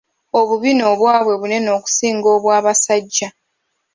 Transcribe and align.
Obubina 0.39 0.83
obwabwe 0.93 1.33
bunene 1.41 1.69
okusinga 1.77 2.27
obw'abasajja. 2.35 3.29